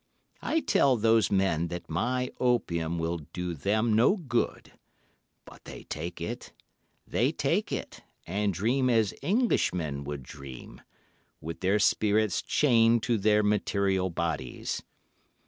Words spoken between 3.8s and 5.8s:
no good, but